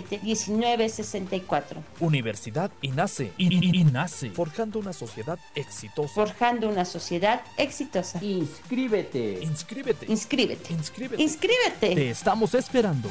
[0.00, 1.82] 1964.
[2.00, 3.32] Universidad INACE.
[3.38, 4.30] INACE.
[4.30, 6.14] Forjando una sociedad exitosa.
[6.14, 8.22] Forjando una sociedad exitosa.
[8.22, 9.38] Inscríbete.
[9.42, 10.06] Inscríbete.
[10.08, 10.72] Inscríbete.
[10.72, 11.22] Inscríbete.
[11.22, 11.94] Inscríbete.
[11.94, 13.10] Te estamos esperando.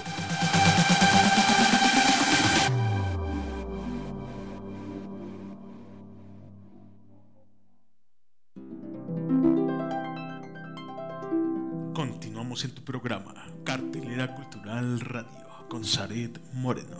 [11.94, 15.41] Continuamos en tu programa, Cartelera Cultural Radio,
[15.72, 16.98] con Zaret Moreno.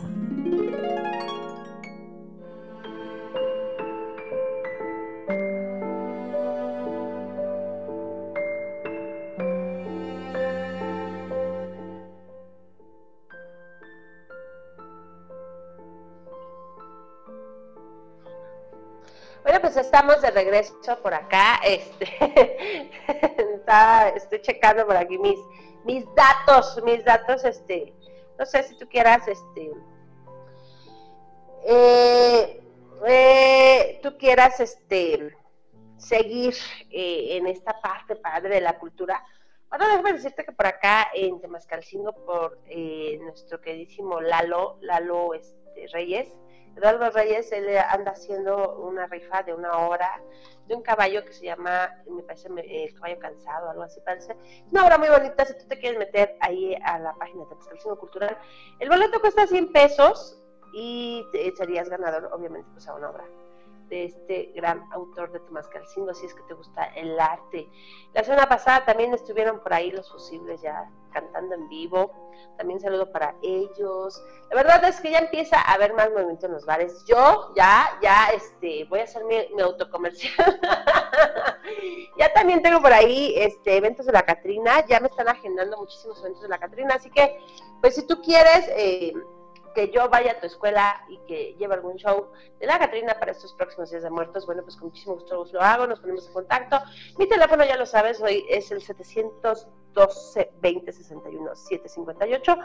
[19.42, 21.60] Bueno, pues estamos de regreso por acá.
[21.64, 22.90] Este,
[23.56, 25.38] está- estoy checando por aquí mis,
[25.84, 27.92] mis datos, mis datos, este,
[28.42, 29.70] no sé si tú quieras, este,
[31.64, 32.60] eh,
[33.06, 35.32] eh, tú quieras, este,
[35.96, 36.52] seguir
[36.90, 39.24] eh, en esta parte padre de la cultura.
[39.68, 42.58] Bueno, déjame decirte que por acá en Temascalcingo, por
[43.20, 46.28] nuestro queridísimo Lalo, Lalo este, Reyes,
[46.76, 50.08] Eduardo Reyes, él anda haciendo una rifa de una hora
[50.66, 54.36] de un caballo que se llama, me parece, me- el caballo cansado, algo así parece.
[54.70, 57.98] Una obra muy bonita, si tú te quieres meter ahí a la página de Temascalcingo
[57.98, 58.38] Cultural.
[58.78, 60.40] El boleto cuesta 100 pesos
[60.72, 63.24] y serías ganador, obviamente, pues a una obra
[63.88, 67.68] de este gran autor de Temascalcingo, si es que te gusta el arte.
[68.14, 72.30] La semana pasada también estuvieron por ahí los fusibles ya cantando en vivo.
[72.56, 74.22] También saludo para ellos.
[74.50, 77.04] La verdad es que ya empieza a haber más movimiento en los bares.
[77.06, 80.60] Yo ya, ya, este, voy a hacer mi, mi autocomercial.
[82.18, 84.84] ya también tengo por ahí este, eventos de la Catrina.
[84.86, 86.94] Ya me están agendando muchísimos eventos de la Catrina.
[86.94, 87.38] Así que,
[87.80, 89.12] pues si tú quieres eh,
[89.74, 93.32] que yo vaya a tu escuela y que lleve algún show de la Catrina para
[93.32, 95.86] estos próximos días de muertos, bueno, pues con muchísimo gusto lo hago.
[95.86, 96.80] Nos ponemos en contacto.
[97.18, 102.56] Mi teléfono, ya lo sabes, hoy es el 712 20 61 758.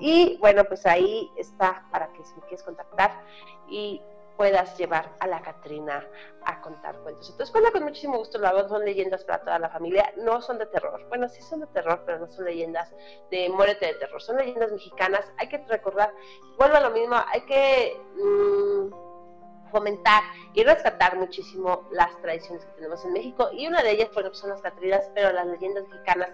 [0.00, 3.24] Y bueno, pues ahí está para que si me quieres contactar
[3.68, 4.00] y
[4.38, 6.06] puedas llevar a la Catrina
[6.46, 7.28] a contar cuentos.
[7.28, 10.58] Entonces, escuela con muchísimo gusto lo hago, son leyendas para toda la familia, no son
[10.58, 11.04] de terror.
[11.08, 12.88] Bueno, sí son de terror, pero no son leyendas
[13.32, 15.24] de muérete de terror, son leyendas mexicanas.
[15.38, 16.14] Hay que recordar,
[16.56, 20.22] vuelvo a lo mismo, hay que mm, fomentar
[20.54, 23.50] y rescatar muchísimo las tradiciones que tenemos en México.
[23.52, 26.30] Y una de ellas, bueno, pues son las Catrinas, pero las leyendas mexicanas,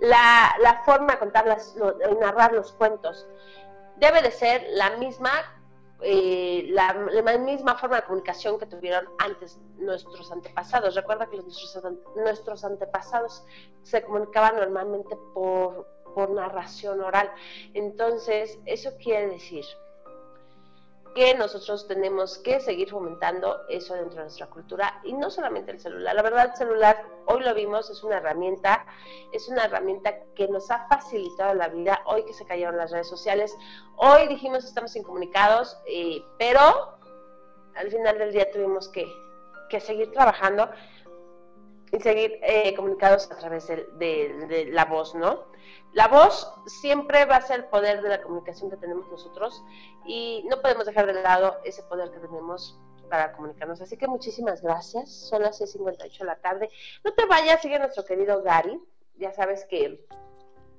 [0.00, 3.26] la, la forma de contarlas, lo- de narrar los cuentos,
[3.96, 5.30] debe de ser la misma
[6.02, 10.94] eh, la, la misma forma de comunicación que tuvieron antes nuestros antepasados.
[10.94, 11.78] Recuerda que nuestros,
[12.16, 13.44] nuestros antepasados
[13.82, 17.30] se comunicaban normalmente por, por narración oral.
[17.74, 19.64] Entonces, eso quiere decir
[21.14, 25.78] que nosotros tenemos que seguir fomentando eso dentro de nuestra cultura y no solamente el
[25.80, 26.14] celular.
[26.14, 28.86] La verdad, el celular, hoy lo vimos, es una herramienta,
[29.32, 33.08] es una herramienta que nos ha facilitado la vida, hoy que se cayeron las redes
[33.08, 33.54] sociales,
[33.96, 35.76] hoy dijimos estamos incomunicados,
[36.38, 36.96] pero
[37.74, 39.06] al final del día tuvimos que,
[39.68, 40.70] que seguir trabajando
[41.92, 45.44] y seguir eh, comunicados a través del- de, de la voz, ¿no?
[45.92, 49.62] La voz siempre va a ser el poder de la comunicación que tenemos nosotros
[50.06, 52.78] y no podemos dejar de lado ese poder que tenemos
[53.10, 53.80] para comunicarnos.
[53.82, 55.10] Así que muchísimas gracias.
[55.10, 56.70] Son las 6.58 de la tarde.
[57.04, 58.80] No te vayas, sigue nuestro querido Gary.
[59.18, 60.06] Ya sabes que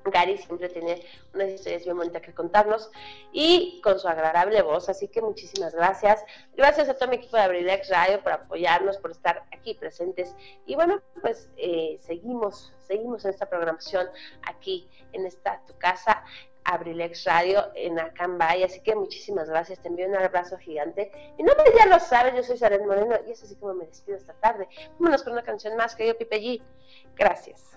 [0.05, 2.91] Gary siempre tiene unas historias bien bonitas que contarnos
[3.31, 4.89] y con su agradable voz.
[4.89, 6.23] Así que muchísimas gracias.
[6.55, 10.35] Gracias a todo mi equipo de Abrilex Radio por apoyarnos, por estar aquí presentes.
[10.65, 14.07] Y bueno, pues eh, seguimos, seguimos en esta programación
[14.43, 16.23] aquí en esta tu casa.
[16.65, 18.63] Abrilex Radio en Acambay.
[18.63, 21.11] Así que muchísimas gracias, te envío un abrazo gigante.
[21.37, 23.85] Y no, pues ya lo sabes, yo soy Saren Moreno y es así como me
[23.85, 24.67] despido esta tarde.
[24.99, 26.61] Vámonos con una canción más, que yo Pipe G.
[27.15, 27.73] Gracias.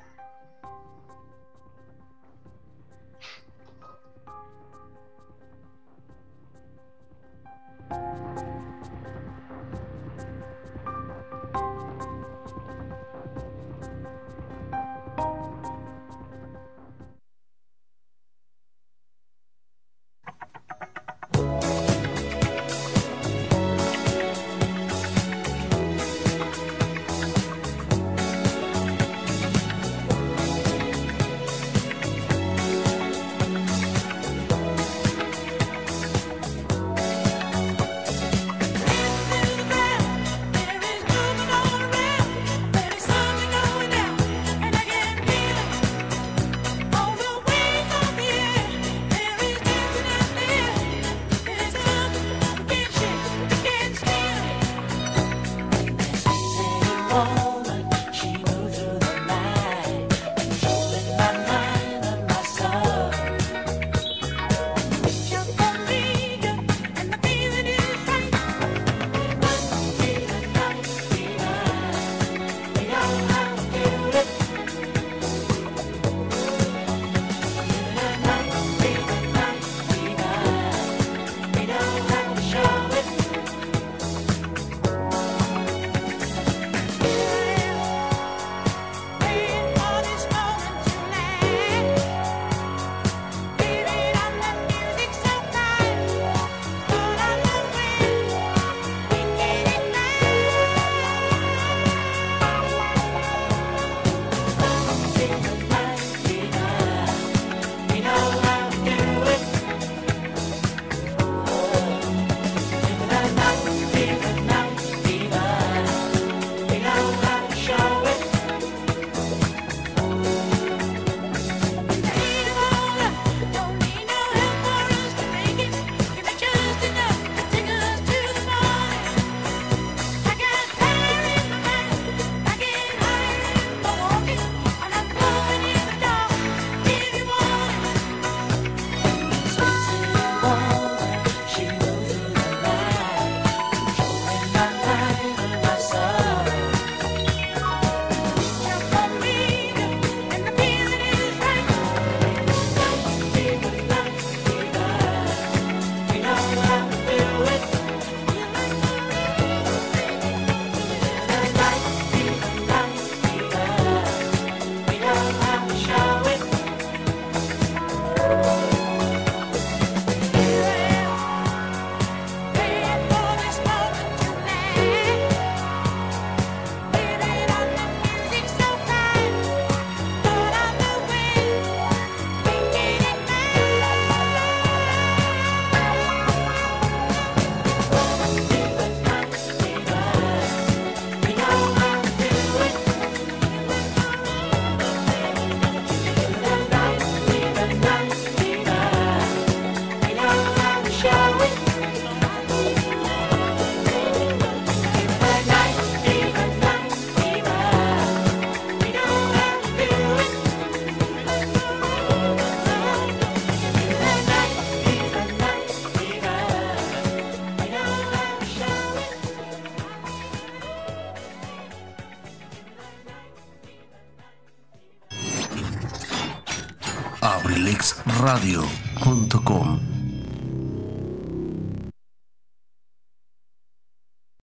[228.36, 228.75] abrilexradio.com